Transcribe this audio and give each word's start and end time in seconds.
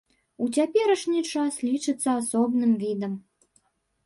У 0.43 0.47
цяперашні 0.61 1.21
час 1.33 1.53
лічыцца 1.69 2.09
асобным 2.23 2.71
відам. 2.87 3.13